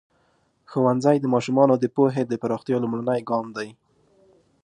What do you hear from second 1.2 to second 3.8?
ماشومانو د پوهې د پراختیا لومړنی ګام دی.